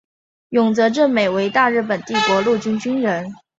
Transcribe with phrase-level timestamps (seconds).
[0.49, 3.35] 永泽正美为大日本帝国陆军军人。